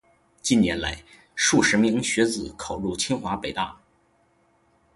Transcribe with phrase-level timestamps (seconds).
[0.41, 0.97] 近年来，
[1.35, 3.79] 数十名学子考入清华、北大